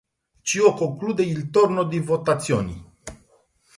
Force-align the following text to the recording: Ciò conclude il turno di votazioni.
Ciò 0.41 0.73
conclude 0.73 1.21
il 1.21 1.51
turno 1.51 1.83
di 1.83 1.99
votazioni. 1.99 2.93